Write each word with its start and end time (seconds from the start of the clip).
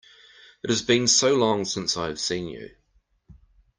It 0.63 0.71
has 0.71 0.81
been 0.81 1.07
so 1.07 1.35
long 1.35 1.63
since 1.63 1.95
I 1.95 2.07
have 2.07 2.19
seen 2.19 2.47
you! 2.47 2.71